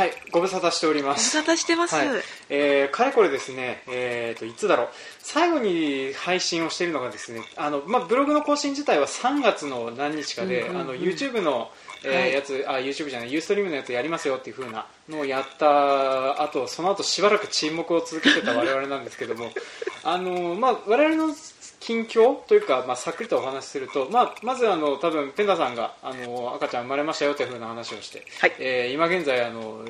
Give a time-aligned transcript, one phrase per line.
[0.00, 1.94] はいご無沙汰しておりまご無す沙汰してます。
[1.94, 2.06] はい。
[2.48, 4.88] えーかれこれですね、えー、といつだろう。
[5.18, 10.80] 最後に配信をしているのがですねあの、まあ、ブログの更新自体は3月の何日かで、うんうんうん。
[10.80, 11.70] あの YouTube の、
[12.02, 12.32] えーはい。
[12.32, 19.50] やつあ YouTube じゃないユーストリームのやつやりますよっていう風なのをやった後その後しばらく沈黙を続けてた我々なんですけども
[20.02, 21.34] あの、まあ、我々の
[21.80, 28.52] 近況というか、まあ、さっくりとお話しすると、まあ、まずあの多分ペンダさんがあの赤ちゃん生まれましたよという風な話をして、はい。
[28.58, 29.82] えー今現在あの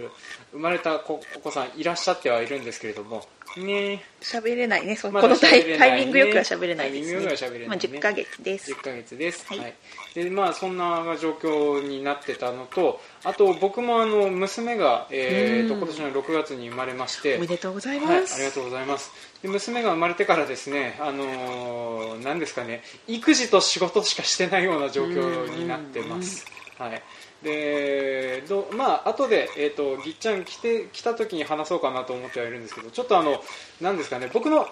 [0.53, 3.25] 生まれた子お子さんいらっしゃってはいるんですけれども
[3.59, 4.03] ね。
[4.21, 4.97] 喋れないね。
[4.97, 7.21] そまだこのタイタイミングよくは喋れないですね。
[7.21, 7.67] くは喋れないね。
[7.69, 8.73] まあ10ヶ月です。
[8.73, 8.77] 10。
[8.77, 9.59] ヶ月です、はい。
[9.59, 9.75] はい。
[10.15, 15.81] でまあ、そんな状況になってたのとあと僕もあの娘が、えー、とうん。
[15.81, 17.37] 今年の6月に生まれまして。
[17.37, 18.35] おめでとうございはい、ます。
[18.37, 19.11] ありがとうございます。
[19.43, 26.45] で娘が生まれてからですね、あのー、なんですかね育児と仕事しかしてないような状況になってます、
[26.79, 27.03] はい
[27.43, 33.43] でどまあ後で、えー、とぎっちゃん来て来た時に話そうかなと思ってはいるんですけどちょっとあの
[33.81, 34.67] なんですかね僕の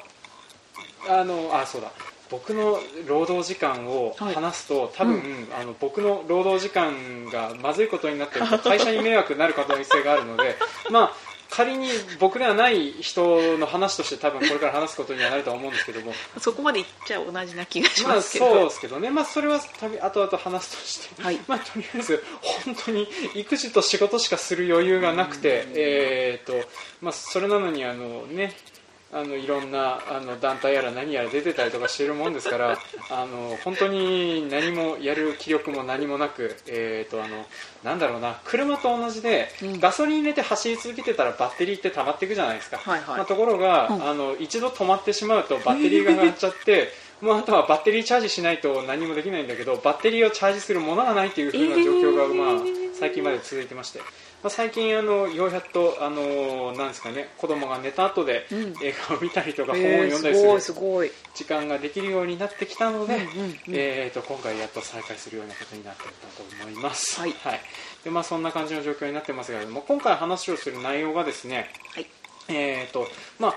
[1.08, 1.90] あのあそうだ。
[2.30, 10.56] 僕の労働時間を話すと、多分、あの僕の労働時間がまずいことになって会社に迷惑になる可能性があるので
[10.90, 11.12] まあ
[11.50, 11.88] 仮に
[12.20, 16.12] 僕ではない人の話として多分これから話すことにはなるとは思うんですけども。
[16.38, 18.46] そこまで言っちゃ同じな気がしまあますけど。
[18.46, 21.40] そうですけどね、まあ、それはたび後々話すとして、はい。
[21.46, 26.68] まあ、とりあえず本当に育児と仕事しかする余裕がなくて、えーと
[27.00, 28.54] まあ、それなのにあの、ね、
[29.12, 32.78] あのいろんなあの団体やら何やら出てたりとかしてるもんですから
[33.10, 37.46] あの本当に何もやる気力も何もなく、えーとあの
[37.84, 39.80] なんだろうな車と同じで、うん。
[39.80, 42.78] ガソリン入れて走り続けてたらバッテリーって溜まっていくじゃないですか。
[42.78, 43.16] はいはい。
[43.18, 44.08] まあ、ところが、うん。
[44.08, 52.34] あの一度止まってしまうとバッテリーが上がっちゃって、もうあとはバッテリーチャージしないと何もできないんだけどバッテリーをチャージするものがないという風な状況が、えー。
[52.34, 52.64] まあ、
[52.98, 54.00] 最近まで続いてまして、
[54.42, 58.58] まあ、最近あのようやっとあのなんですかね子供が寝た後でうん。
[58.82, 61.12] 映画を見たりとか本をえー読んだりする。
[61.34, 63.14] 時間ができるようになってきたので、
[63.68, 67.34] えー、と今回やっと再開するようなことになっていたと思います、はい。
[68.04, 72.06] でまあ、そんな感じの状況になってますがもう今回話をする内容がですね、はい。
[72.48, 73.06] えーと
[73.38, 73.54] まあ、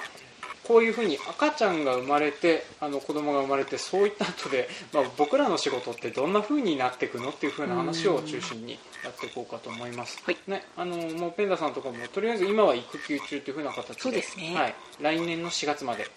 [0.71, 10.37] こういうふうに赤ちゃんが生まれてあの子供が生まれてそういった後で、まあ、僕らの仕事ってどんなふうになっていくのっていうふうな話を中心にやっていこうかと思います、はい。
[10.47, 14.55] ね、あのもうペンダさんとかもとりあえず今は育休中というふうな形でそうですね。
[14.55, 16.07] はい、来年の4月まで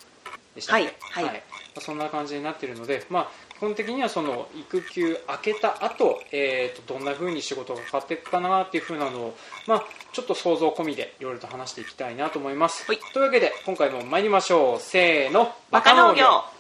[0.55, 0.85] でしたっけ？
[1.01, 1.35] はいはい。
[1.51, 9.37] まあそんな感じになっているので、まあ、基本的にはその育休明けた後、えー、とどんなふうに仕事が変わっていくかなっていうふうなのを、
[9.67, 12.99] まあ、ちょっと想像込みでいろいろと話していきたいなと思います、はい。
[13.13, 14.81] というわけで今回も参りましょう。
[14.81, 15.53] せーの。
[15.71, 16.54] バカ農業。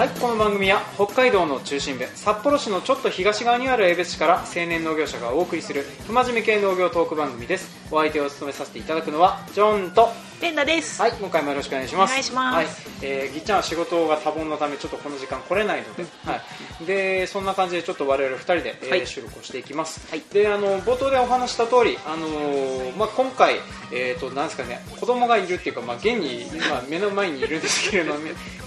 [0.00, 7.68] はいこの番組は北海道の中心部札幌市のちょっと東側にある江別市から青年農業者がお送りする不真面目系農業トーク番組です。
[7.90, 10.08] お相手を務めさせていただくのはジョンと
[10.40, 11.02] ペンダです。
[11.02, 12.12] はい今回もよろしくお願いします。
[12.12, 12.54] お願いします。
[12.56, 12.66] はい。
[13.02, 16.40] えーぎっちゃんは仕事が多忙のためちょっとこの時間来れないので,、は
[16.80, 19.06] い、でそんな感じでちょっと我々2人で、えーはい。
[19.06, 20.22] 収録をしていきます、はい。
[20.32, 23.56] であの冒頭でお話した通り、あのーまあ、今回、
[23.92, 28.20] えー、となんですかね子供がいるっていうか、まあ、現に今目の前にいるんですけれども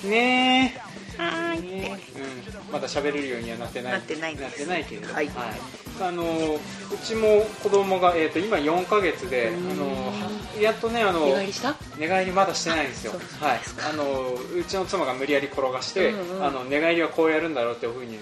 [0.03, 0.79] ね
[1.17, 1.61] はーい。
[1.61, 3.93] ねうん、まだ喋れるようにはなってない。
[3.93, 5.29] なってないなってないけれど、はい。
[6.01, 9.77] あのうちも子供がえっ、と今4ヶ月で、あうん。
[9.77, 10.13] のは
[10.59, 11.75] やっとねあの寝返りした？
[11.97, 13.11] 寝返りまだしてないんですよ。
[13.11, 13.59] そうそうはい。
[13.89, 18.19] あのうちの妻が無理やり転がして、うんうんあの寝返りはこうやるんだろうっていうふうに、ね、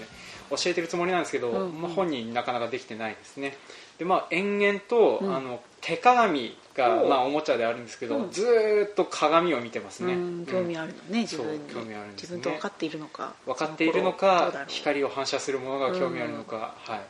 [0.50, 1.80] 教えてるつもりなんですけど、うんうん。
[1.82, 3.56] まあ、本人なかなかできてないですね。
[3.98, 5.34] でまあ延々と、うん。
[5.34, 8.26] あの手鏡が、まあ、おもちゃであるんですけど、う。
[8.26, 12.36] んずーっと鏡を見てますね、うん興味ああるのね自分興味あるんですね。
[12.36, 17.00] 自分と分かっているのか分かっているのか光を反射するものが興味あるのか、はい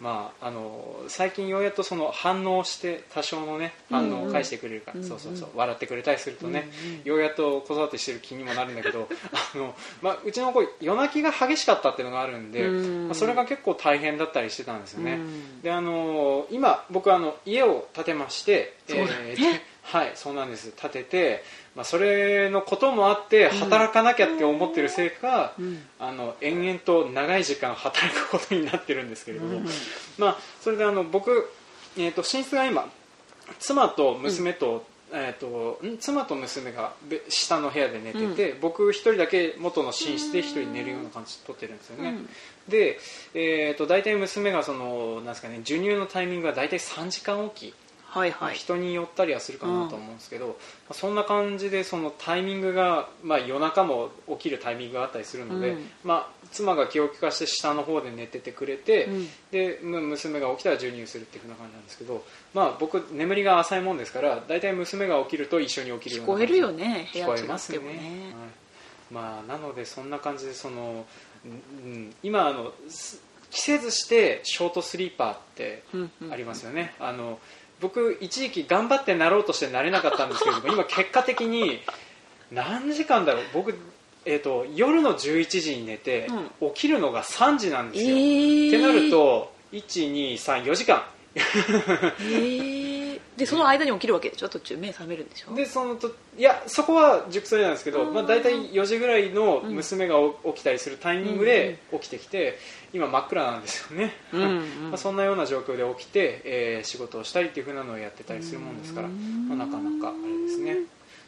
[0.00, 4.92] まあ、あの最近ようやっとその反応して多少のね反応を返してくれるか。
[4.92, 5.08] ら、うんうん。
[5.08, 5.48] そうそうそう。
[5.54, 7.02] 笑ってくれたりするとね、うんうん。
[7.04, 9.08] ようやっと子育てしてる気にもなるんだけど
[9.54, 13.08] あの、まあ、うちの子夜泣きが激しかったっていうのがあるんで、うん。
[13.08, 15.62] まあ、それが結構大変だったりしてたんですよね、うん。
[15.62, 19.04] であの今僕はあの家を建てましてそうだ。
[19.04, 20.72] ねえーではいそうなんです。
[20.72, 21.44] 建てて、
[21.76, 25.80] まあ、それのこともあって働かなきゃって思ってるせいか、うん。
[26.00, 29.66] あの延々と長い時間働くことになってるんですけれども、うん
[30.18, 31.50] まあ、それであの僕、
[31.96, 32.90] えー、と寝室が今
[33.60, 35.98] 妻と娘とえー、とん？
[35.98, 42.28] 妻と娘がべ下の部屋で寝てて、僕一人だけ元の寝室で一人寝るような感じで撮ってるんですよね、うん。
[42.68, 42.98] で、
[43.32, 47.72] えー、と大体娘がそのなんですか、ね、授乳のタイミングが大体3時間おき、
[48.16, 48.30] まあはい。
[48.30, 50.54] はい人によったりはするかなと思うんですけど、ま
[50.90, 55.90] あそんな感じでそのタイミングが、まあ、夜中も起きるタイミングがあったりするので、うん。
[56.04, 59.28] まあ、妻が気を利かして下の方で寝ててくれて、うん。
[59.50, 62.24] でむ娘が起きたら授乳するっていう風な感じなんですけど、
[62.54, 67.84] まあ、僕眠りが浅いもんですから大体娘が起きると一緒に起きるような聞こえるよね部聞こえますねね。
[67.84, 67.94] はい。
[69.12, 71.04] まあ、なのでそんな感じでその、
[71.44, 76.32] うんうん今あのす季節してショートスリーパーってうんうん。
[76.32, 77.38] ありますよね、あの
[77.80, 81.80] 僕一時期頑張ってなろうとしてなれなかったんですけれども 今結果的に
[82.50, 83.44] 何時間だろう？
[83.52, 83.74] 僕、
[84.24, 86.28] えー、と夜の11時に寝て、
[86.74, 88.68] 起きるのが3時なんですよ、えー。
[88.68, 91.02] ってなると1234時間。
[91.34, 92.95] えー
[93.36, 94.48] でその間に起きるわけでしょ？
[94.48, 95.54] 途中目覚めるんでしょ？
[95.54, 102.58] でそのといやそこは熟睡なんですけど、うんまあ、大体4時ぐらいの娘がお起きたりするタイミングで起きてきて、
[102.92, 104.58] 今真っ暗なんですよね、うんうん
[104.90, 109.48] まあ、そんなような状況で起きて、えー仕事をしたりっていうふうなのをやってたりするもんですから、うん。
[109.48, 110.78] まあ、なかなかあれですね。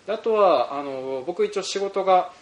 [0.06, 2.32] であとはあの僕一応仕事が、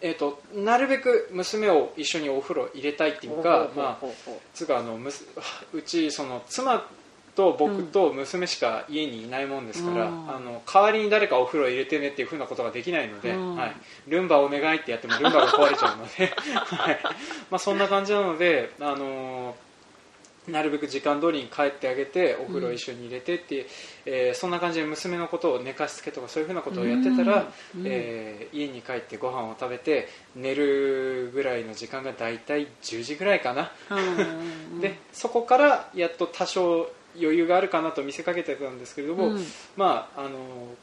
[0.00, 4.06] えー、となるべく娘を一緒にお風呂入れたいっていうか、まあ、
[4.54, 5.26] つうかあのむす
[5.72, 6.84] うちその妻
[7.34, 10.30] と僕と娘しか家にいないもんですから、うん。
[10.30, 13.56] あの代わりに誰かお風呂入れてねっていうふうなことができないので、うん。
[13.56, 13.74] はい、
[14.08, 16.26] ルンバお願いってやってもルンバが壊れちゃうので、
[16.76, 17.00] はい。
[17.50, 19.56] まあ、そんな感じなので、あの
[20.48, 23.66] なるべく時間通りに帰ってあげてお風呂一緒に入れてって、
[24.06, 27.46] えーそんな感じで娘のことを寝かしつけとかそういうふうなことをやってたら、
[27.76, 27.84] うん。
[27.86, 34.80] えー家に帰ってご飯を食べて寝るぐらいの時間が大体10時ぐらいかな、うん。
[34.82, 36.90] でそこからやっと多少
[37.20, 39.46] 余裕があるかなと見せかけてたんですけれども、うん。
[39.76, 40.30] まあ、あの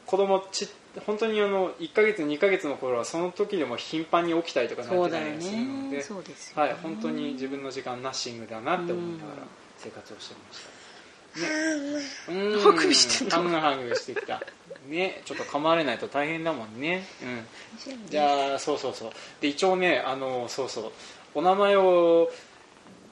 [0.06, 0.68] 子供ち
[1.06, 5.90] 本当にあの1ヶ月2ヶ月の頃はその時でも頻繁に起きたりとかなってたりするのね。
[5.90, 6.68] で、そうですよね。
[6.70, 9.42] はい、本当に自分の時間ナッシングだなって思いながら
[9.78, 12.60] 生活をしてました、ね、うん。
[12.60, 14.42] ハグしてんのハグハグしてきた。
[14.88, 15.22] ね。
[15.24, 19.10] ちょっと噛まれないと大変だもんね、うん、じゃあそうそうそう。
[19.40, 20.92] で一応ねあのそうそう。
[21.34, 22.30] お名前を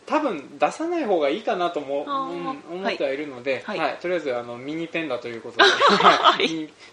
[0.09, 3.79] 多分出さない方がいいかなとも、うん思ってはいるので、はい。
[3.79, 3.97] はい。
[4.01, 6.49] とりあえずあのミニペンダということで、 はい。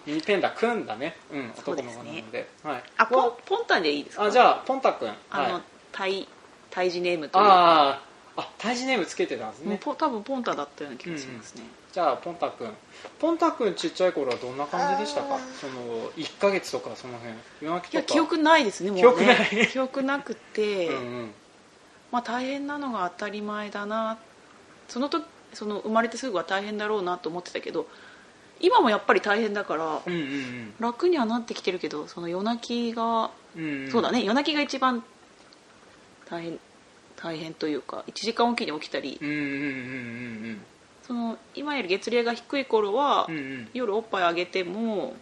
[0.06, 2.48] ミニペンダくんだね、うん、男の子なので。
[2.64, 4.26] はい、あポンポンタンでいいですか？
[4.26, 5.18] あじゃあポンタくんはい。
[5.30, 6.28] あのタイ
[6.70, 7.92] タイジネームというか。
[7.92, 9.80] あーあ胎児ネームつけてたんですね。
[9.82, 11.64] 多分ポンタだったような気がしますね、
[11.94, 12.74] じゃあポンタくん
[13.18, 15.40] ポンタくんちっちゃい頃はどんな感じでしたか？
[15.62, 17.34] その1ヶ月とかその辺。
[17.62, 18.00] 夜泣きとか。
[18.00, 19.02] いや記憶ないですねもうね。
[19.04, 19.68] 記憶ない。
[19.70, 21.34] 記憶なくて、うんうん
[22.12, 24.18] まあ大変なのが当たり前だな。
[24.88, 27.88] その時その生まれてすぐは大変だろうなと思ってたけど
[28.60, 33.92] 今もやっぱり大変だからうんうん楽にはなってきてるけどその夜泣きが、うんうん。
[33.92, 34.24] そうだね。
[34.24, 35.04] 夜泣きが一番
[36.30, 36.60] 大変
[37.16, 39.18] 大変というか1時間おきに起きたり。
[39.22, 39.48] うんうんうんう
[40.54, 40.62] ん
[41.04, 43.70] その今より月齢が低い頃は、うんうん。
[43.74, 45.14] 夜おっぱいあげても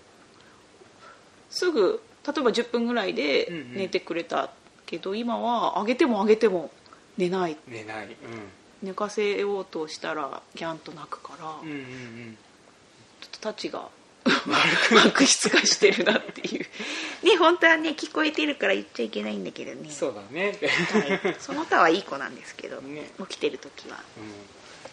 [1.50, 3.74] すぐ例えば10分ぐらいでうんうん。
[3.76, 4.50] 寝てくれた
[4.86, 6.72] けど、今はあげてもあげても
[7.18, 7.58] 寝ない。
[7.68, 8.16] 寝ない。
[8.82, 11.80] 寝かせようとしたらギャンと泣くから、うんうんうん。
[11.80, 12.38] うん
[13.22, 13.88] ちょっとたちが
[15.06, 16.66] 悪質化してるなっていう。
[17.24, 19.90] ね本当はね聞こえてるから言っちゃいけないんだけどね。
[19.90, 20.58] そうだね。
[20.92, 21.36] はい。
[21.40, 23.12] その他はいい子なんですけど、 ね。
[23.28, 24.04] 起きてる時は。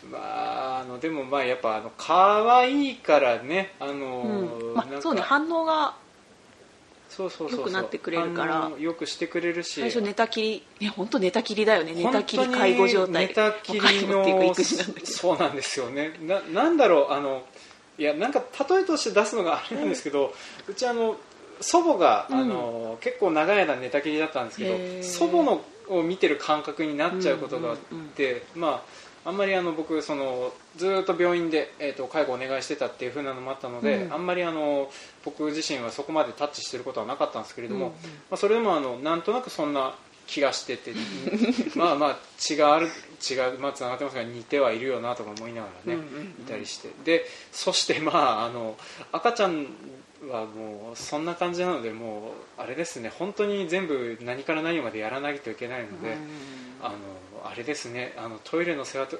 [0.03, 0.11] うん。
[0.11, 4.75] まああのでもまあやっぱあの可愛いからねあのうん。
[4.75, 5.95] まあ、そうね反応が
[7.11, 8.71] そうそうそう良くなってくれるから。
[8.79, 9.81] よくしてくれるし。
[9.81, 11.93] 最初寝たきりね本当寝たきりだよね。
[11.95, 13.27] 寝たきり介護状態。
[13.29, 15.07] 寝たきりのっていうか育児なんだけど。
[15.07, 16.13] そうなんですよね。
[16.23, 17.45] ななんだろうあの
[17.99, 20.33] いやなんか例えとして出すのがあれなんですけど、
[20.67, 21.17] うちあの
[21.61, 24.65] 祖母が、あの結構長い間寝たきりだったんですけ
[25.03, 27.77] ど祖母のを見てる感覚になっちゃうことがあっ
[28.15, 28.83] て、まあ
[29.25, 34.13] あんまりあの僕そのずーっと病院で、えー、と介護をお願いしてたっていう風なのもあったので、うん。
[34.13, 34.91] あんまりあの
[35.25, 37.93] 僕自身はそこまでタッチしてることはなかったんですけれども、うん。
[37.93, 37.99] うんま
[38.33, 39.95] あ、それでもあのなんとなくそんな
[40.27, 40.93] 気がしてて
[41.75, 46.23] まあまあ血がある血がまあつながってますが似てはいるよなとか思いながらね、うんうんうん。
[46.43, 46.89] いたりして。
[47.05, 48.77] でそしてまああの
[49.13, 49.67] 赤ちゃん
[50.31, 56.17] はもうそんな感じなのでもうあれですね本当に全部何から何までやらないといけないので、
[56.83, 56.97] あの
[57.45, 58.15] あれですね。
[58.17, 59.19] あのトイレの世話と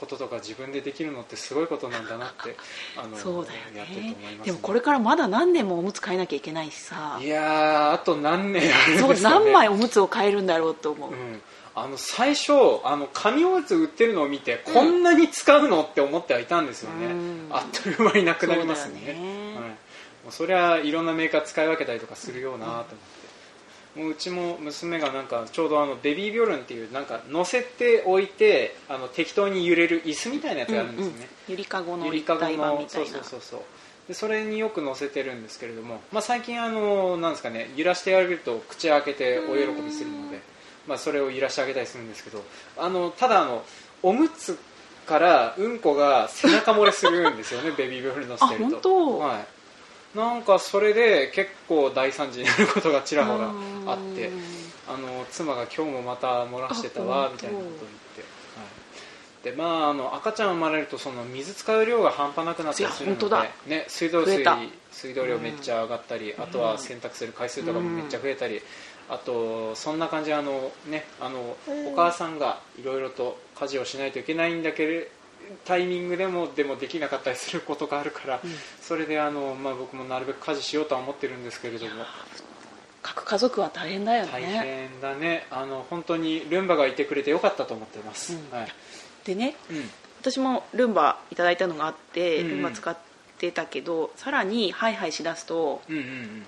[0.00, 2.56] こととか自分でできるのってすごいことなんだなって
[2.96, 7.18] あのそうだよやってるとねね、でもこれからまだ何年もおむつ替えなきゃいけないしさ。
[7.20, 9.16] いやーあと何年あるんですかね。
[9.16, 11.42] そう何枚おむつを替えるんだろうと思う、うん、
[11.74, 12.52] あの最初
[12.84, 17.48] あの紙おむつ売ってるのを見て、こんなに使うのって思ってはいたんですよね、うん。
[17.50, 19.54] あっという間になくなりますよねね。
[19.54, 19.74] はい、も
[20.30, 23.19] うそりゃいろんなメーカー使い分けたりとかするようなと思って、
[23.96, 33.24] もううちも娘がなんかちょうどあのベビービョルンっていうなんか乗せておいてあの適当に揺れる椅子みたいなやつがあるんですよね、ゆりかごのゆりかご立体版のそうみたいな。
[33.26, 33.60] そうそうそう。
[34.08, 40.40] でそれによく乗せてるんですけれども、まあ、最近あのなんですかね揺らしてあげると口開けてお喜びするので、
[40.88, 42.42] まあ、それを揺らしてあげたりするんですけど
[42.76, 43.62] あのただあの
[44.02, 44.58] おむつ
[45.06, 48.66] からうんこが背中漏れするんですよねベビービョル乗せてると。
[48.66, 49.18] あ本当？
[49.18, 49.46] はい、
[50.14, 53.50] なんかそれで結構大惨事になることがちらほら
[53.92, 57.80] あってうんあの妻が今日もまた漏らしてたわあみたいなことを言っ
[58.16, 58.66] て、は
[59.42, 63.36] い、でまああの赤ちゃん生まれるとその水使う量が半端なくなったりするので
[63.68, 64.44] ね、水道水
[64.90, 68.60] 水道量めっちゃ上がったり、あとは洗濯する回数とかもめっちゃ増えたり、
[69.08, 71.56] あとそんな感じであの、ね、あの
[71.92, 75.08] お母さんがいろいろと家事をしないといけないんだけれ
[75.64, 78.40] タイミングでもでもできなかったりすることがあるから、
[78.80, 81.92] それであの、まあ、僕もなるべく家事しようとは思ってるんですけれども。
[83.02, 85.46] 各家族は大変だよ大ね変だね。
[85.50, 88.56] あの本当にルンバがいてくれてよかったと思ってます、うん。
[88.56, 88.68] はい。
[89.24, 89.90] でねうん。
[90.20, 92.44] 私もルンバいただいたのがあって、うん。
[92.44, 92.96] うんルンバ使っ
[93.38, 96.46] てたけどさらにハイハイしだすとうんうん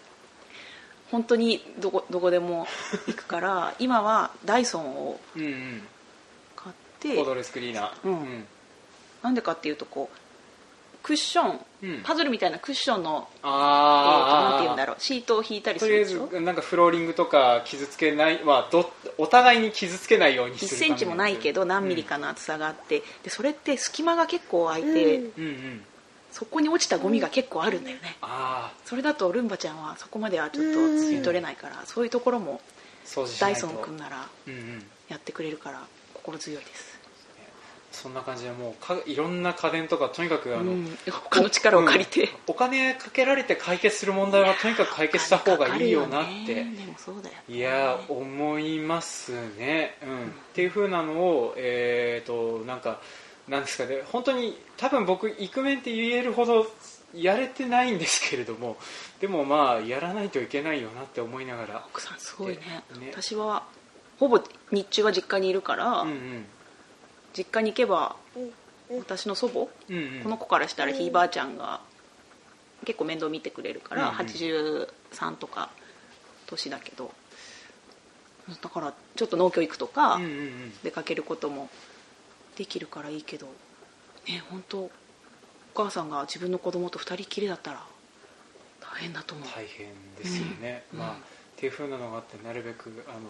[1.11, 2.67] 本当にどこどこでも
[3.07, 5.83] 行くから 今はダイソンをうんうん。
[6.55, 8.09] 買っうんコーてドレスクリーナー。
[8.09, 8.47] うん
[9.23, 10.17] なんでかっていうとこう
[11.03, 12.01] クッション、うん。
[12.05, 13.43] パズルみたいなクッションの、えー。
[13.43, 16.29] とああなんて言うんだろうシートを引いたりすとりあえるでしょ？
[16.29, 23.03] ずなんかフローリングとか傷つけない、まあ、どお互いに傷つけないようにす1るセンチもないけど何ミリかの厚さがあって。
[23.25, 25.33] でそれって隙間が結構空いて、うん。
[25.37, 25.85] うんうん
[26.33, 32.63] そこに落ちたゴミが結構あるんだよね、ああそれだとルンバちゃんはそこまではちょっと吸い取れないから、そういうところも
[33.39, 34.83] ダイソン君ならうんうん。
[35.11, 35.83] やってくれるから
[36.15, 36.92] 心強いです、
[37.93, 42.29] そんな感じでもうかいろんな家電とかとにかくあの、うん、他の力を借りて、うん。
[42.49, 46.55] お金かけられて解決する問題はとにかく解決した方がいいよなって。
[46.55, 46.97] ねね
[47.49, 50.27] いや思いますね、うん。
[50.27, 53.01] っていう風なのをえっ、となんか
[53.49, 54.03] なんですかね。
[54.11, 56.67] 本当に多分僕イクメンって言えるほど
[57.15, 58.79] やれてないんですけれども
[59.21, 61.87] でもまあやらないといけないよなって思いながら。
[61.91, 62.83] 奥さんすごいね。
[62.99, 63.13] ね。
[63.13, 63.65] 私は
[64.19, 66.47] ほぼ日中は実家にいるから、うんうん
[67.37, 68.17] 実家に行けば
[68.91, 70.23] 私の祖母、うんうん。
[70.23, 71.81] この子からしたらひいばあちゃんが
[72.85, 74.17] 結構面倒見てくれるから、うんうん。
[74.17, 75.71] 83とか
[76.47, 77.13] 年だけど
[78.61, 80.73] だからちょっと農協行くとか、うんうんうん。
[80.83, 81.69] 出かけることも
[82.57, 83.47] できるからいいけど
[84.29, 84.91] ね本当お
[85.75, 87.83] 母さんが自分の子供と二人きりだったら
[88.81, 91.17] 大変だと思う、大変ですよね、まあ、うん。
[91.17, 91.23] うん
[91.53, 93.21] っていう風なのがあってなるべくあの、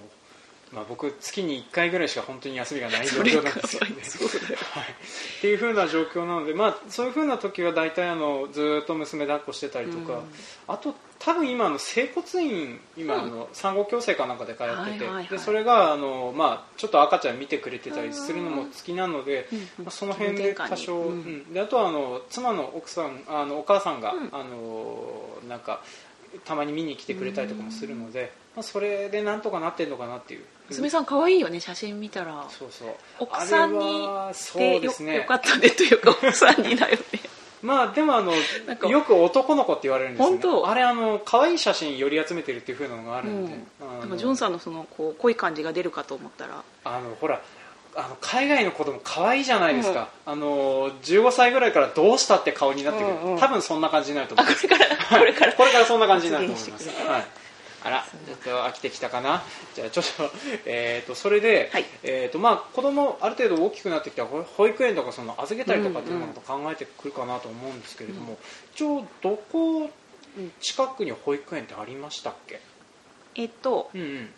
[0.73, 4.57] まあ、僕月に1回ぐらいしか本当に休みがない状況かなんですよね。
[4.71, 10.23] はい、っていう風な状況なので、まあ、そういう風な時は大体あのずーっと娘抱っこしてたりとか、うん。
[10.69, 13.21] あと多分今あの整骨院今うん。
[13.21, 21.13] あの産後矯正かなんかで通ってて、はいはいはいでそれがあの、まあ、ちょっと赤ちゃん見てくれてたりするのも好きなので、うんうんまあ、その辺で多少、うん。
[21.13, 21.15] う
[21.51, 21.53] ん。
[21.53, 24.29] であとはあの妻の奥さんあのお母さんが、うん。
[24.33, 25.83] あのなんか
[26.45, 30.45] たまに見に来てくれたりとかもするので、まあ、それでなんとかなってんのかなっていう。
[30.69, 32.47] 娘さん可愛いよね写真見たら。
[32.51, 32.89] そうそう。
[33.21, 35.17] 奥さんにそうですね。
[35.17, 37.03] よかったねというか奥さんにだよね。
[37.63, 38.33] まあでもあの
[38.89, 40.69] よく男の子って言われるんですよ、ね、本当。
[40.69, 43.45] あれあの可愛い写真より集めてるっていう風なのがあるうん。
[43.45, 46.63] んで、あのなんかジョンさんのそのこう濃い感じが出るかと思ったら。
[46.85, 47.41] あのほら
[47.95, 55.19] あの海外の子供可愛いじゃないですか、あの15歳ぐらいからどうしたって顔になってくる、うんうん多分そんな感じになると思うあこれから。
[55.19, 55.53] これから。
[55.53, 56.89] これからそんな感じになると思います。
[57.07, 57.25] はい。
[57.85, 59.43] あらちょっと飽きてきたかな？
[59.75, 60.31] じゃあちょっと,
[60.67, 61.85] えー、とそれで、はい。
[62.05, 68.39] えーとまあ、子供ある程度大きくなってきたらほ保育園とかその預けたりとかっていうのを考えてくるかなと思うんですけれども、
[68.75, 69.91] 一応どこ
[70.61, 72.61] 近くに保育園ってありましたっけ？
[73.35, 74.35] えっとうんうん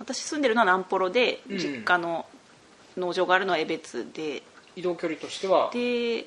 [0.00, 1.58] 私住んでるのは南幌でうん。
[1.58, 2.26] 実家の
[2.96, 4.42] 農場があるのは江別で。
[4.76, 5.68] 移動距離としては？
[5.72, 6.26] で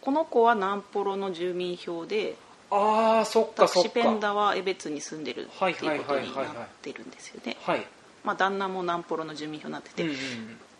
[0.00, 2.34] この子は南幌の住民票で
[2.72, 6.46] ああそっかそっ私ペンかダは江別に住んでるっていうことになっ
[6.82, 7.56] てるんですよね。
[7.62, 7.86] はい、
[8.24, 10.16] まあ旦那も南幌の住民票になってて、うんうん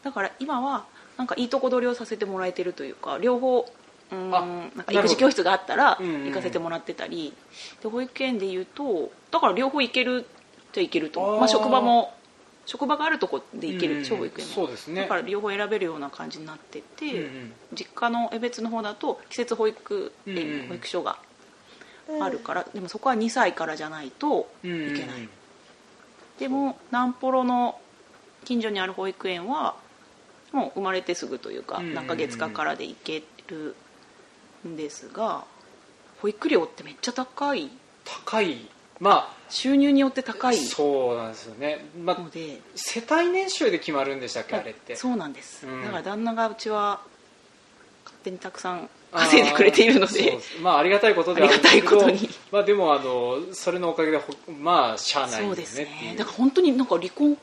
[0.02, 0.84] だから今は
[1.16, 6.26] なんかいいとこ取りをさせてもらえてるというか両方うーんあなんかなるほど育児教室があったらうんうんうん。
[6.26, 7.32] 行かせてもらってたり、
[7.80, 10.26] で保育園でいうとだから両方行ける
[10.74, 11.38] じゃ行けると。
[11.38, 12.12] まあ、職場も
[12.66, 14.20] 職場があるとこで行けるでしょ、うん。
[14.20, 15.02] 保育園もそうですね。
[15.02, 21.18] だから両方選べるような感じになってて、うんうん実家の江別の方だと季節保育園、うんうん保育所が
[22.20, 24.96] あるからでもそこは2歳からじゃないとうんうんうん。
[24.96, 25.28] いけない、
[26.38, 27.78] でも南ポロの
[28.44, 29.76] 近所にある保育園は
[30.52, 31.94] もう生まれてすぐというかうんうんうん。
[31.96, 33.74] 何ヶ月かからで行ける
[34.66, 35.44] んですが
[36.22, 37.70] 保育料ってめっちゃ高い。
[38.04, 38.68] 高い
[39.00, 42.60] ま収入によって高あいそうなんですよね、まあの、で。
[42.74, 44.96] 世帯年収で決まるんでしたっけあれって。
[44.96, 45.82] そうなんです、うん。
[45.82, 47.00] だから旦那がうちは
[48.04, 50.40] 勝手にたくさん稼いでくれているので。
[50.40, 52.28] すまあありがたいことではありがたいことに。
[52.50, 56.14] まあでもあのそれのおかげでほまあしゃあないよねそうですね。
[56.16, 57.36] だから本当になんか離婚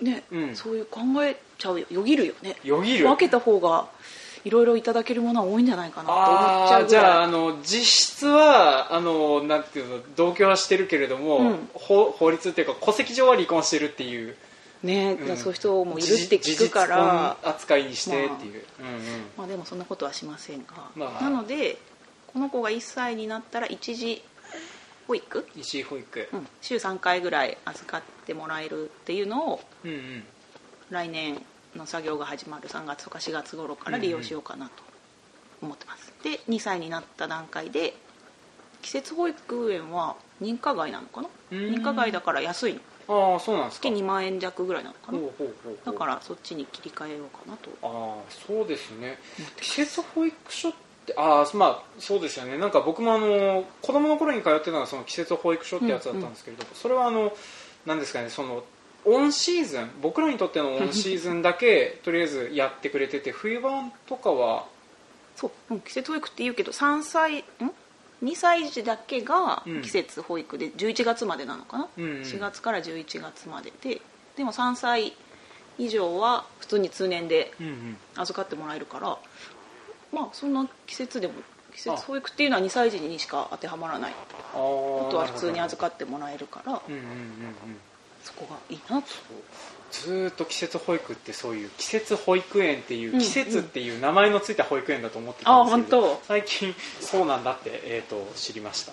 [0.00, 0.56] ね、うん。
[0.56, 2.56] そういう考えちゃうよよぎるよね。
[2.62, 3.04] よぎる。
[3.06, 3.88] 分けた方が
[4.44, 7.04] いろいろいただけるものは多いんじゃないかなと思っちゃうぐらい。
[7.04, 11.68] ゃああの実質はあのなんていうの同居はしてるけれども、うん。
[11.74, 14.36] 法法律っていうか戸籍上は離婚してるっていう。
[14.82, 15.36] ね、うん。
[15.36, 17.36] そういう人もいるって聞くから。
[17.42, 19.02] 扱いにしてっていう、うんうん。
[19.36, 21.22] まあでもそんなことはしませんが、まあ。
[21.22, 21.78] なので
[22.32, 24.22] この子が1歳になったら一時
[25.06, 26.28] 保育、石井保育。
[26.32, 30.24] うん、週3回ぐらい預かってもらえるっていうのをうんうん。
[30.90, 31.40] 来年
[31.76, 34.82] の作業が始まる3月とか4月頃から利用しようかなと
[35.62, 37.94] 思ってます、で2歳になった段階で
[38.82, 41.28] 季節保育園は認可外なのかな？
[41.52, 41.58] うん。
[41.58, 43.88] 認可外だから安いああそうなんですか。
[43.88, 45.18] 月2万円弱ぐらいなのかな？
[45.84, 47.70] だからそっちに切り替えようかなと。
[47.82, 49.18] ああそうですね。
[49.60, 50.72] 季節保育所っ
[51.04, 52.56] てああまあそうですよね。
[52.56, 57.32] なんか僕もあの子供の頃に通ってたのはその季節保育所ってやつだったんですけれど、それはあの
[57.84, 58.64] なんですかねその
[59.04, 64.66] オンシーズン僕らにとってのオンシーズンだけとりあえずやってくれてて冬版とかは？
[65.36, 67.44] そう、うん、季節保育って言うけど3歳ん
[68.22, 69.82] ？2歳児だけがうん。
[69.82, 72.20] 季節保育で11月までなのかな、うんうん。
[72.20, 74.02] 4月から11月までで
[74.36, 75.14] でも3歳
[75.78, 77.96] 以上は普通に通年でうんうん。
[78.16, 79.16] 預かってもらえるから
[80.12, 81.34] まあそんな季節でも
[81.72, 84.14] 季節保育っていうのは2歳児にしか当てはまらない。
[84.52, 86.82] あとは普通に預かかってもらえるから。
[86.86, 87.10] うんうんうんうん
[88.22, 89.08] そこがいいなと
[89.90, 96.20] ずーっと季節保育ってそういう季節保育園っていううん季節っていう名前のついた保育園だと思ってたんですけど、あ本当。
[96.26, 98.92] 最近そうなんだって、えー、と知りました、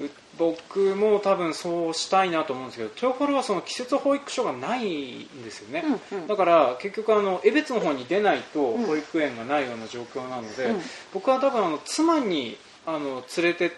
[0.00, 0.10] うん。
[0.36, 6.26] 僕も多分そうしたいなと思うんですけど豊春はその季節保育所がないんですよね、うんうん。
[6.26, 8.86] だから結局あの江別の方に出ないとうん。
[8.86, 10.80] 保育園がないような状況なので、うん。
[11.14, 13.76] 僕は多分あの妻にあの連れて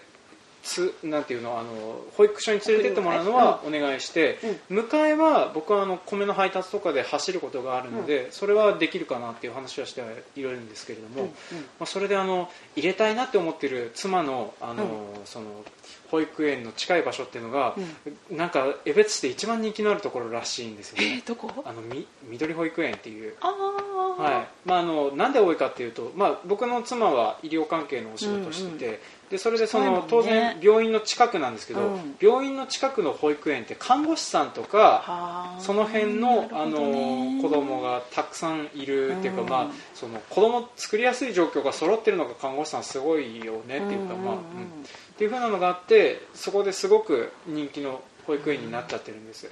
[0.63, 11.35] つなんていうのあの保育所に連れてってもらうのはお願いして、迎えは僕はあの米の配達とかで走ることがあるので、それはできるかなっていう話はしてはいるんですけれども、うんうんま
[11.81, 14.85] あ、それであの入れたいなって思ってる妻のあの、
[15.25, 15.47] その
[16.11, 17.75] 保育園の近い場所っていうのが、
[18.29, 21.49] なんか江別市で一番人気のあるところらしいんですよえねーどこ？
[21.65, 23.35] あのみ緑保育園っていう。
[23.39, 24.47] ああはい。
[24.65, 28.97] まあ、あのなんで多いかっていうと、まあ、僕の妻は医療関係のお仕事をしてて、うん
[29.31, 32.17] でそれでその、当然病院の近くなんですけど、うん。
[32.19, 39.49] 病院の近くの保育園って看護師さんとかはあその辺の,、あの子供がたくさんいるっていうか、うん。
[39.49, 44.41] まあ、その子供作りやすい状況が揃ってるのが看護師さんすごいよねっていうか、まあうん
[45.21, 49.47] っていう風なのがあってそこですごく人気の保育園になっちゃってるんです。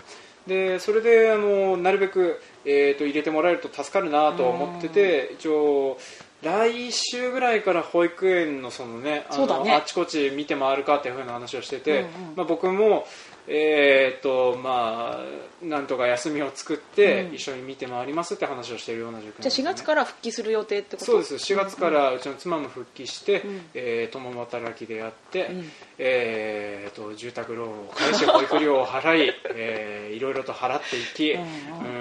[0.47, 5.99] でそれであのなるべく、えー、と入れてもらえると助かるなとは思ってて、一応
[6.41, 12.12] 来週ぐらいから保育園のそのねあのあちこち見て回るかっていう風な話をしてて、うんうん。
[12.38, 13.05] まあ、僕も
[13.51, 17.35] えーとまあ、なんとか休みを作ってうん。
[17.35, 21.05] 一緒に見て回りますって話をしているような状況なんですじゃあ4よね月から復帰する予定ってこと？
[21.05, 21.35] そうです。
[21.35, 23.62] 4月からうちの妻も復帰して、うん。
[23.73, 25.71] えー共働きでやって、うん。
[25.97, 31.41] えーと住宅ローンを返して保育料を払い、 えーいろいろと払っていき、うん。
[31.41, 31.45] うん。
[31.45, 31.49] う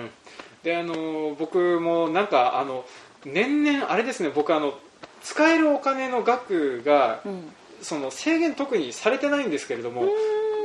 [0.06, 0.10] ん
[0.62, 2.84] であの僕もなんかあの
[3.24, 4.76] 年々あれですね僕あの
[5.22, 7.52] 使えるお金の額が、うん。
[7.80, 10.06] その制限特にされてないんですけれども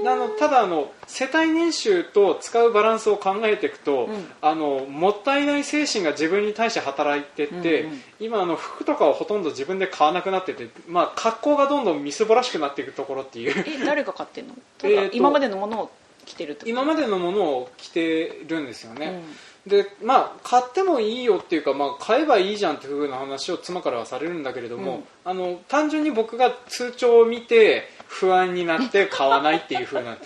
[0.05, 4.25] あのただあの世帯年収と使うバランスを考えていくと、うん。
[4.41, 8.01] あのもったいない精神が自分に対して働いてって、うんうん。
[8.19, 13.65] 今あの服とかをほとんど自分で買わなくなってて、まあ、格好がどんどんみすぼらしくなっていくところっていう。
[13.67, 14.55] え誰が買ってんの？
[15.13, 15.91] 今までのものを
[16.25, 19.21] 着てる今までのものを着てるんですよね、
[19.65, 30.17] でまあ買ってもいいよっていうか、まあ、買えばいいじゃんっていう風な話を妻からはされるんだけれども、あの単純に僕が通帳を見て不安になって買わないっていう風な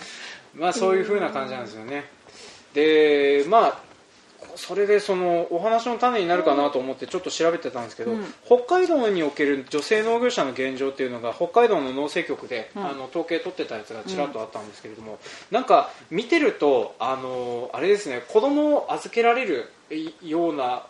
[0.56, 2.04] まあそういう風な感じなんですよね。
[2.74, 3.87] でまあ
[4.58, 8.24] それでそのお話の種になるかなと思ってちょっと調べてたんですけど、うん。
[8.44, 12.86] 北海道における女性農業者の現状っていうのが北海道の農政局で、うん。
[12.86, 15.20] あの統計取ってたやつがちらっとあったんですけれども、
[15.52, 19.70] なんか見てるとあのあれですね子供を預けられる
[20.22, 20.82] ような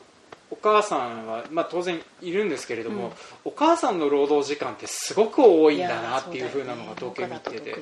[0.50, 3.12] お母さんは、まあ、当然いるんですけれども、うん。
[3.44, 7.76] お母さんの労働時間ってすごく多いんだなっていう風なのが統計見てて。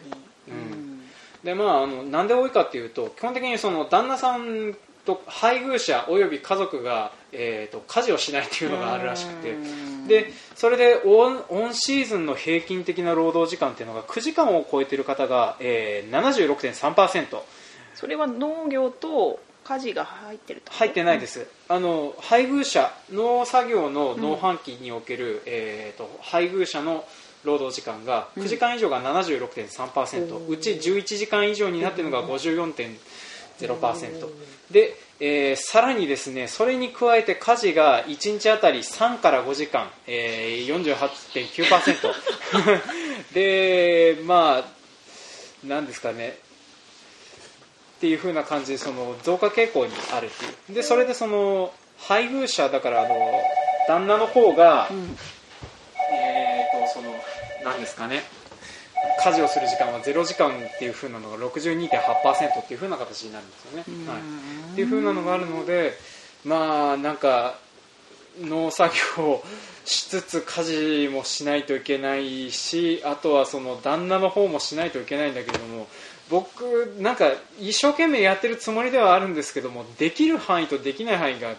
[1.44, 9.54] でまあ、あのなんで多いかっていうと基本的にその旦那さんと配偶者および家族が、えー、と家事をしないっていうのがあるらしくて。
[10.06, 17.40] でそれでオンオンシーズンの平均的な労働時間っていうのが9時間を超えている方が、えー、76.3%
[17.96, 20.72] それは農業と家事が入ってると？
[20.72, 27.04] 入ってないです、あの配偶者農作業の農飯期における、えー、と配偶者の
[27.42, 32.26] 労働時間が9時間以上が76.3%、うち11時間以上になっているのが
[33.58, 34.28] 54.0%
[34.70, 42.12] で、えーさらにですねそれに加えて家事が1日あたり3から5時間、えー、48.9%
[43.34, 46.38] でまあなんですかね。
[47.96, 50.74] っていう風な感じでその増加傾向にあるっていう。
[50.74, 53.42] でそれでその配偶者だからあの
[53.88, 54.88] 旦那の方が、
[56.12, 57.14] えー、とその
[57.64, 58.22] なんですかね
[59.18, 63.84] 家事をする時間は0時間っていう風なのが62.8%っていう風な形になるんですよね。
[64.08, 64.20] はい、
[64.72, 65.94] っていう風なのがあるので
[66.44, 67.58] まあなんか
[68.40, 69.44] 農作業を
[69.84, 75.86] しつつ家事もしないといけないしあとはその旦那の方もしないといけないんだけれども
[76.28, 81.54] 僕なんか一生懸命やってるつもりではあるんですけどもできる範囲とできない範囲が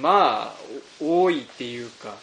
[0.00, 0.54] まあ
[1.00, 2.14] 多いっていうか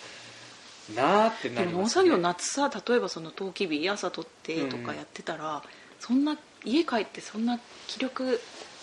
[0.95, 5.63] なーってなでります、も農作業夏さ例えばそのトウキビ朝取ってとかやってたら、
[5.99, 8.39] そんな家帰ってそんな気力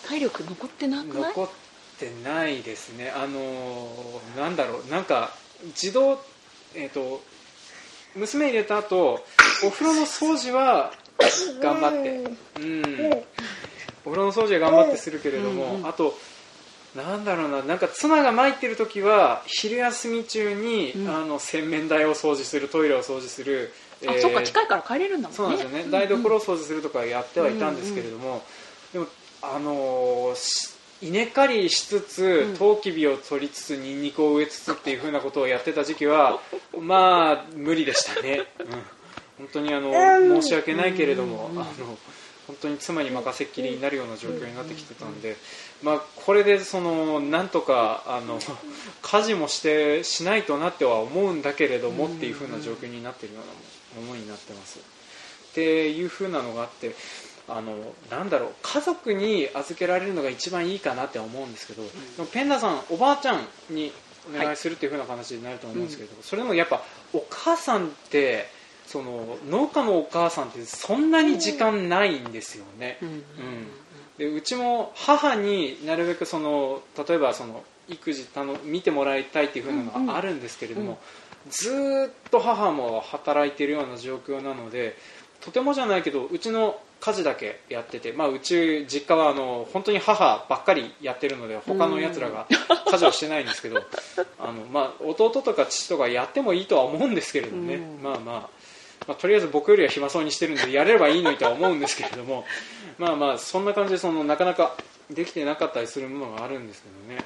[0.07, 1.29] 体力残ってなくない？
[1.29, 1.49] 残っ
[1.99, 3.11] てないですね。
[3.11, 4.91] あのーなんだろう。
[4.91, 5.33] なんか
[5.67, 6.21] 自動
[6.75, 7.21] えっ、と
[8.15, 9.25] 娘入れた後
[9.65, 10.93] お風呂の掃除は
[11.61, 12.35] 頑張って。
[12.61, 13.23] うん。
[14.05, 15.87] お風呂の掃除は頑張ってするけれども、うんうん。
[15.87, 16.17] あと
[16.95, 17.61] なんだろうな。
[17.61, 21.09] なんか妻が参ってる時は昼休み中に、うん。
[21.09, 23.71] あの洗面台を掃除するトイレを掃除する、
[24.07, 25.35] あ、そうか近いから帰れるんだもんね。
[25.35, 28.43] そうなんですよね、台所を掃除するとかやってはいたんですけれども、
[28.93, 29.07] でも
[29.41, 36.39] あのーし稲刈りしつつトウキビを取りつつニンニクを植えつつっていうふうなことをやってた時期は
[36.77, 38.67] まあ無理でしたね、うん、
[39.37, 41.63] 本当にあの申し訳ないけれども、あの
[42.47, 45.37] 本当に妻に任せっきりになるような状況になってきてたんで、
[45.81, 48.39] まあ、これでそのなんとかあの
[49.01, 54.79] 家事もしてしないとなっては思うんだけれどもっていうふうな状況になっているような思いになってます。
[54.79, 56.95] っていうふうなのがあって
[57.47, 57.75] あの
[58.11, 61.83] なんだろう家族に預けられるのが一番いいかなって思うんですけど、
[62.31, 63.91] ペンダさんおばあちゃんに
[64.33, 68.47] お願いするっていうふうな話になると思うんですけど、それでもやっぱお母さんって
[68.85, 72.97] その農家のお母さんってそんなに時間ないんですよね。
[73.01, 73.09] うん。
[73.09, 73.23] うん
[74.19, 80.99] でうちも母になるべくその例えばその育児たの見てもらいたいっていう風なのがあるんですけれども、
[81.49, 84.95] ずーっと母も働いているような状況なので
[85.41, 92.45] とてもじゃないけどうちの家事だけやってて、まあ、うち実家はあの本当に母ばっかりやってるので他のやつらが
[92.91, 93.81] 家事をしてないんですけど
[94.37, 98.03] あの、まあ、弟とか父とかやってもいいとは思うんですけれどね、うん。
[98.03, 98.58] まあまあ
[99.07, 102.45] まあ、とりあえず僕よりは暇そうにしてるんでやれればいいのにとは思うんですけれども
[102.97, 104.75] まあまあそんな感じでそのなかなか
[105.09, 107.25] できてなかったりするものがあるんですけどね。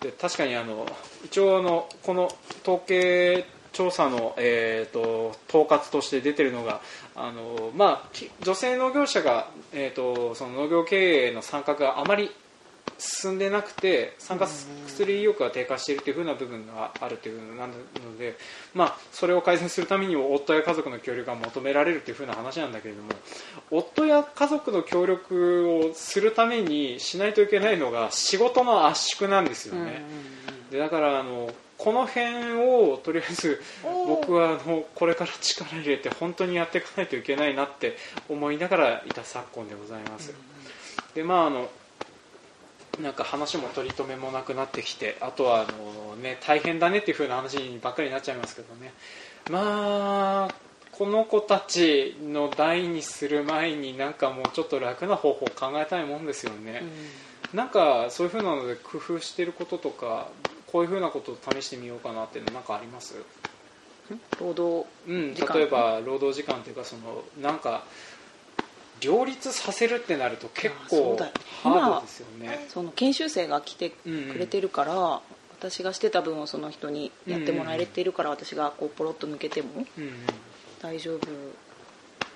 [0.00, 0.86] で確かにあの
[1.24, 2.28] 一応あのこの
[2.62, 6.80] 統計調査の、えー、と統括として出てるのが
[7.16, 8.10] あの、まあ、
[8.42, 12.30] 女性農業者が、えー、とその農業経営の参画があまり
[12.98, 17.72] 進んでなくて参加する意欲が低下しているというふうな部分があるというのなの
[18.18, 18.36] で、
[18.74, 23.10] まあ、それを改善するためにも夫や家族の協力が求められるというふうな話なんだけれども
[23.70, 30.02] 夫や家族の協力をするためにしないといけないのが仕事の圧縮なんですよね。
[30.70, 37.96] でだからあのこの辺をとりあえず僕はあのこれから力入れて本当にやっていかないといけないなって
[38.28, 40.34] 思いながらいた昨今でございます。
[41.14, 41.70] でまああの
[43.02, 48.92] なんか話も取り留めもなくなってきてあとはあの、ね、大変だねっていう風な話ばっかりになっちゃいますけどね。
[49.50, 50.54] まあ
[50.90, 56.82] この子たちの代にする前になんかもうちょっと楽な方法を考えたいもんですよね、
[57.54, 60.28] なんかそういう風なので工夫してることとか
[60.66, 63.14] こういう風なことを試してみようかなっていうのなんかあります？
[64.40, 67.84] 労働うん、例えば労働時間というかそのなんか
[69.00, 71.16] 両立させるってなると結構
[71.62, 72.66] ハードですよね。
[72.68, 75.20] その研修生が来てくれてるから、
[75.58, 80.12] 私がしてた分をその人にやってもらえてるから、私がこうポロッと抜けてもうんうん。
[80.80, 81.28] 大丈夫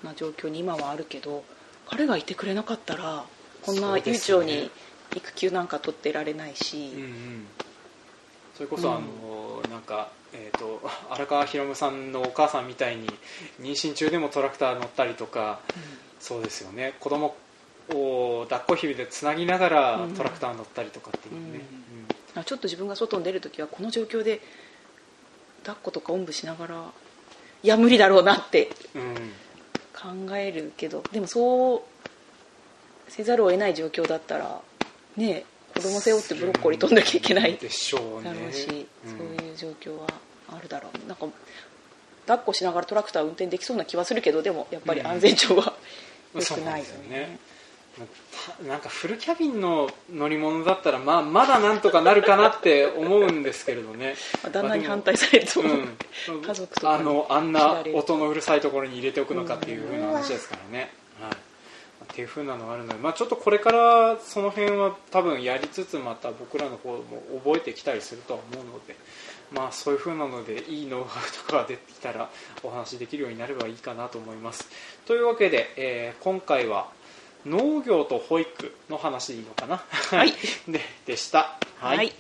[0.05, 1.45] な状況に今はあるけど
[1.87, 3.25] 彼がいてくれなかったら
[3.63, 4.69] こんな悠長に
[5.15, 7.47] 育休なんか取ってられないし、うんうん。
[8.55, 13.07] それこそあの、なんか、えー、と荒川博夢さんのお母さんみたいに
[13.61, 15.61] 妊娠中でもトラクター乗ったりとか、
[16.23, 16.95] そうですよね。
[17.01, 17.35] 子供
[17.91, 20.15] を抱っこひびでつなぎながらうん。
[20.15, 21.61] トラクター乗ったりとかっていうね、
[22.35, 24.41] あちょっと自分が外に出るときはこの状況で
[25.65, 26.85] 抱っことかおんぶしながら
[27.65, 29.33] いや無理だろうなってうんうん
[30.29, 31.83] 考えるけどでもそう
[33.09, 34.61] せざるを得ない状況だったら
[35.17, 38.31] ね子供背負ってブロッコリー飛んなきゃいけないでしょうね。
[38.31, 39.11] だろうし、うん。
[39.11, 40.07] そういう状況は
[40.49, 41.09] あるだろう。
[41.09, 41.27] なんか
[42.27, 45.73] 抱っこしながらトラクター運転できそうな気はするけどでもやっぱり安全上は良
[46.33, 47.39] くないよそうなんですよね。
[48.67, 54.15] なんかフルキャビンの乗り物だったら、まあ、まだなんとかなるかなって思うんですけれどね。
[54.43, 55.65] まあ旦那に反対されると、う。
[55.67, 55.97] ん。
[56.43, 60.91] 家族とあのあん切な音のうるさいところに入れておくのかっていう風な話ですからね、
[61.21, 67.03] はい、っていう風なのがあるので、まあ、ちょっとこれからその辺は多分やりつつまた僕らの方も
[67.45, 68.97] 覚えてきたりするとは思うので、
[69.55, 72.31] まあ、そういう風なのでいいノウハウとかが出てきたら
[72.63, 74.69] お話しできるようになればいいかなと思います。
[75.07, 76.91] というわけで、えー今回は
[77.45, 79.83] 農業と保育の話でいいのかな？
[80.17, 80.33] はい。
[80.69, 81.59] ででした。
[81.81, 82.15] はい、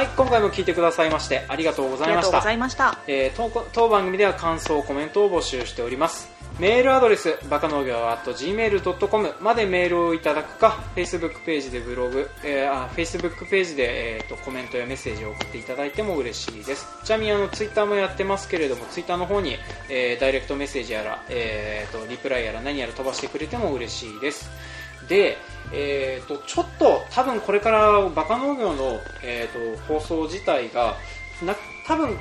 [0.00, 2.14] はい、今回も聞いてくださいましてありがとうございました。
[2.14, 2.98] ありがとうございました。
[3.06, 6.30] えー当番組では感想コメントを募集しております。
[6.58, 16.86] メールアドレスバカ農業 .gmail.com までメールをいただくか Facebook ページでブログ、えーあ Facebook ページで、えーとコメントやメッセージを送っていただいても嬉しいです。
[17.04, 19.56] ちなみにあの Twitter もやってますけれども Twitter の方に、
[19.90, 24.48] えーダイレクトメッセージやら、えーとリプライやら何やら飛ばしてくれても嬉しいです
[25.10, 25.36] で、
[25.72, 30.96] えー、とちょっと多分これからバカ農業の、えー、と放送自体が
[31.44, 31.54] な
[31.86, 32.16] 多分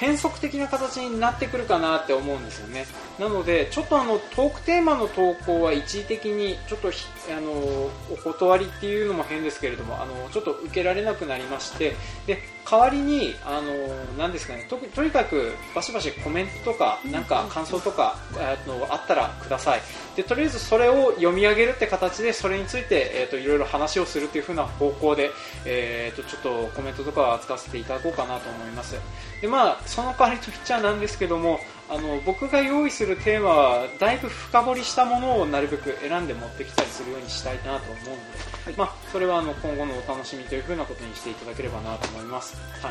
[0.00, 2.86] 変則的な形になってくるかなって思うんですよね。
[3.18, 11.94] なのでちょっとあのトークテーマの投稿は一時的にちょっとひあのお断りっていうのも変ですけれどもあのちょっと受けられなくなりまして
[12.26, 19.80] で代わりにあのなんですかねととにかくバシバシコメントとかなんか感想とかあのあったらください。
[20.16, 25.30] でとりあえずそれを読み上げるって形でそれについて、えー、といろいろ話をするという風な方向で、
[25.64, 28.96] えー、とちょっとコメントとかを扱わせていただこうかなと思います
[29.42, 31.58] でまあその代わりと言っちゃなんですけども
[31.90, 38.12] あの僕が用意するテーマはだいぶ深掘りしたものをなるべく選んで持ってきたりするようにしたいなと思うので、
[38.64, 38.74] はい。
[38.78, 42.90] まあ、それはあの今後のお楽しみという風なことにしていただければなと思います、は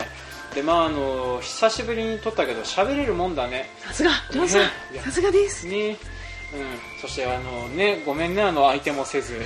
[0.51, 3.69] い、でまああの久しぶりに撮ったけど喋れるもんだね。
[3.79, 4.11] さすが。
[4.29, 4.67] ジョンさん、ね。
[5.03, 5.65] さすがです。
[5.67, 5.97] ね。
[6.53, 9.39] うん、そしてあのねごめんねあの相手もせず。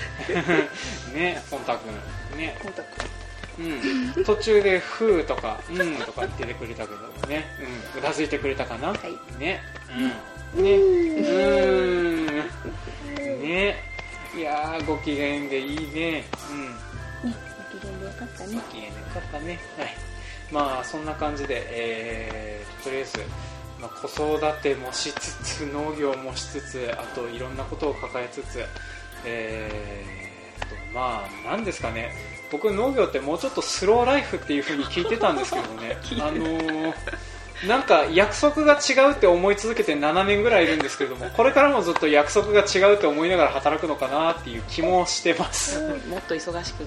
[1.13, 1.93] ねポンタ君。
[2.37, 2.57] ね。
[2.61, 3.24] コンタクト
[3.57, 7.45] うん、途中で「ふー」とか「うん」とか言っててくれたけどね、
[7.93, 9.39] うん、うなずいてくれたかな、い。
[9.39, 9.61] ね。
[10.55, 10.63] うん。
[10.63, 10.77] ね。
[10.77, 12.41] うー
[13.39, 13.41] ん。
[13.41, 13.77] ね。
[14.35, 16.25] いやーご機嫌でいいね。
[16.51, 16.53] う
[17.27, 17.29] ん。
[17.29, 17.35] ね
[17.73, 18.55] ご機嫌でよかったね。
[18.55, 19.59] ご機嫌でよかったね。
[19.77, 20.15] はい。
[20.51, 23.19] まあそんな感じでえーとりあえず
[23.81, 28.63] まあ、子育てもしつつ農業もしつつあといろんなことを抱えつつ
[29.25, 32.11] えーとまあなんですかね
[32.51, 35.97] 僕農業ってもうちょっとスローライフっていう風に聞いてたんですけどね。
[36.21, 36.93] あのー
[37.67, 45.79] なんか約束が違うって思い続けて7年ぐらいいるんですけれどもこれからもずっと約束が違うって思いながら働くのかなっていう気もしてます。
[46.07, 46.81] もっと忙しく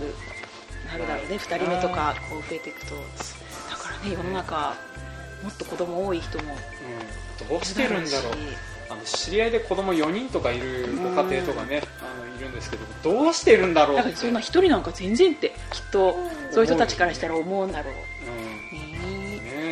[0.86, 2.94] なるだろうね、2人目とかこう増えていくと。
[3.70, 4.74] だからね世の中
[5.42, 6.54] もっと子供多い人も
[7.40, 8.32] うん、どうしてるんだろう
[8.90, 13.98] あの知り合いで子供4人とかいるご家庭とかねあのいるんですけどどうしてるんだろう？
[13.98, 16.16] ってだからそんな1人なんか全然ってきっと
[16.50, 17.94] そういう人たちからしたら思うんだろう。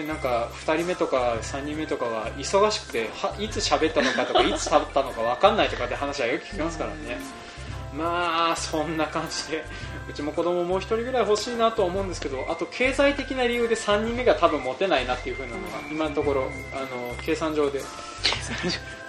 [0.06, 7.18] なんか2人目とか3人目とかが忙しくてはいつ喋ったのかとかいつ喋ったのか分かんないとかって話はよく聞きますからね
[7.96, 9.64] まあそんな感じで
[10.08, 17.80] うちも子供もう1人ぐらい欲しいなとは思うんですけどあと経済的な理由で3人目が多分持てないなっていう風なのが今のところあの計算上で。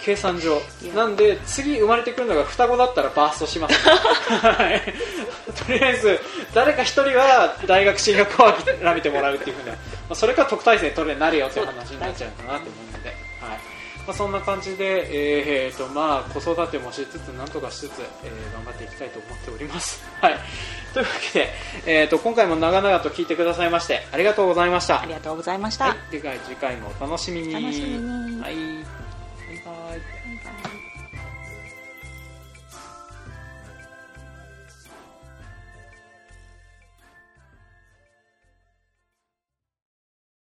[0.00, 0.60] 計算上。
[0.94, 4.80] なんで次生まれてくるのが双子だったらバーストします、はい
[5.66, 6.18] とりあえず
[6.54, 12.87] 誰か1人は大学進学を諦めてもらうっていう風な、まあ、それか特待生取れになれよっていう話になっちゃうかなと思うので、はい
[14.08, 20.38] まあ、そんな感じで、えーとまあ、子育てもしつつなんとかしつつ、えー頑張っていきたいと思っております、 はい、
[20.94, 25.02] というわけで、えー、と今回も長々と聞いてくださいましてありがとうございました。
[25.02, 27.52] ありがとうございました、はい、では次回もお楽しみに。
[27.52, 28.40] 楽しみに。
[28.40, 28.54] はい。
[28.54, 28.64] バイ
[29.66, 29.94] バ
[30.74, 30.77] イ